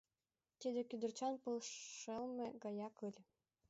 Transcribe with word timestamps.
Тиде 0.59 0.81
кӱдырчан 0.89 1.33
пыл 1.43 1.55
шелме 2.01 2.47
гаяк 2.63 2.95
ыле. 3.07 3.21